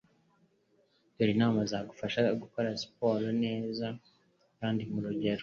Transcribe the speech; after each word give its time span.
Dore 1.15 1.31
inama 1.35 1.59
zagufasha 1.71 2.21
gukora 2.41 2.67
siporo 2.81 3.27
neza 3.43 3.85
kandi 4.59 4.81
mu 4.91 4.99
rugero 5.05 5.39